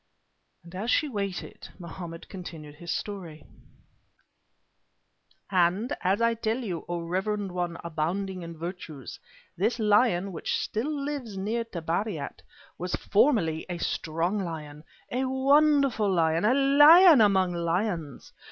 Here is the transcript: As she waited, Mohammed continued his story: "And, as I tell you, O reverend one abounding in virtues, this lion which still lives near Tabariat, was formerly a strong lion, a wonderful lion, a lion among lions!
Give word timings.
As 0.73 0.89
she 0.89 1.07
waited, 1.07 1.69
Mohammed 1.77 2.27
continued 2.27 2.73
his 2.73 2.89
story: 2.89 3.45
"And, 5.51 5.95
as 6.03 6.21
I 6.23 6.33
tell 6.33 6.57
you, 6.57 6.85
O 6.89 7.01
reverend 7.01 7.51
one 7.51 7.77
abounding 7.83 8.41
in 8.41 8.57
virtues, 8.57 9.19
this 9.55 9.77
lion 9.77 10.31
which 10.31 10.57
still 10.57 10.89
lives 10.89 11.37
near 11.37 11.63
Tabariat, 11.63 12.41
was 12.79 12.95
formerly 12.95 13.63
a 13.69 13.77
strong 13.77 14.39
lion, 14.39 14.83
a 15.11 15.25
wonderful 15.25 16.11
lion, 16.11 16.45
a 16.45 16.55
lion 16.55 17.21
among 17.21 17.53
lions! 17.53 18.33